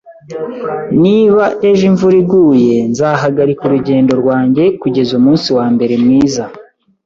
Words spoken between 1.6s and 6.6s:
ejo imvura iguye, nzahagarika urugendo rwanjye kugeza umunsi wambere mwiza